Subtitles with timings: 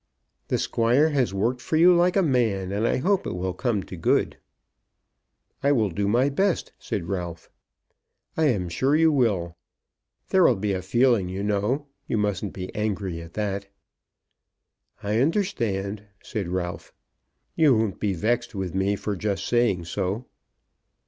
[0.47, 3.83] "The Squire has worked for you like a man, and I hope it will come
[3.83, 4.35] to good."
[5.61, 7.51] "I will do my best," said Ralph.
[8.35, 9.57] "I am sure you will.
[10.29, 11.85] There will be a feeling, you know.
[12.07, 13.67] You mustn't be angry at that."
[15.03, 16.91] "I understand," said Ralph.
[17.55, 20.25] "You won't be vexed with me for just saying so."